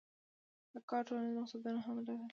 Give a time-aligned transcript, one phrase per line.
[0.71, 2.29] دا کار ټولنیز مقصدونه هم لرل.